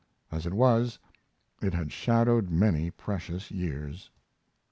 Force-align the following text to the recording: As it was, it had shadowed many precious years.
As 0.31 0.47
it 0.47 0.53
was, 0.55 0.97
it 1.61 1.75
had 1.75 1.91
shadowed 1.91 2.49
many 2.49 2.89
precious 2.89 3.51
years. 3.51 4.09